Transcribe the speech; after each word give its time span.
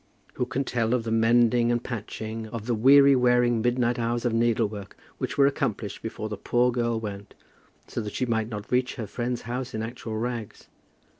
Who 0.33 0.47
can 0.47 0.63
tell 0.63 0.95
of 0.95 1.03
the 1.03 1.11
mending 1.11 1.71
and 1.71 1.83
patching, 1.83 2.47
of 2.47 2.65
the 2.65 2.73
weary 2.73 3.15
wearing 3.15 3.61
midnight 3.61 3.99
hours 3.99 4.25
of 4.25 4.33
needlework 4.33 4.97
which 5.19 5.37
were 5.37 5.45
accomplished 5.45 6.01
before 6.01 6.27
the 6.27 6.37
poor 6.37 6.71
girl 6.71 6.99
went, 6.99 7.35
so 7.85 8.01
that 8.01 8.13
she 8.15 8.25
might 8.25 8.49
not 8.49 8.71
reach 8.71 8.95
her 8.95 9.05
friend's 9.05 9.43
house 9.43 9.75
in 9.75 9.83
actual 9.83 10.17
rags? 10.17 10.69